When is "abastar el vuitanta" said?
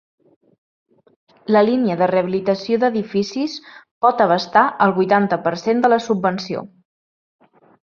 4.27-5.41